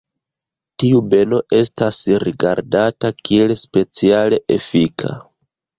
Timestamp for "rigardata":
2.25-3.15